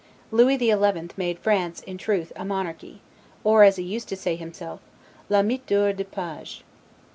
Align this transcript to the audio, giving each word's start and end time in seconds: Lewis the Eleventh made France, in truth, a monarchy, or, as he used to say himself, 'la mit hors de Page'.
Lewis 0.31 0.57
the 0.57 0.71
Eleventh 0.71 1.15
made 1.15 1.37
France, 1.37 1.81
in 1.81 1.95
truth, 1.95 2.33
a 2.35 2.43
monarchy, 2.43 3.01
or, 3.43 3.63
as 3.63 3.75
he 3.75 3.83
used 3.83 4.09
to 4.09 4.15
say 4.17 4.35
himself, 4.35 4.79
'la 5.29 5.43
mit 5.43 5.67
hors 5.71 5.93
de 5.93 6.03
Page'. 6.05 6.63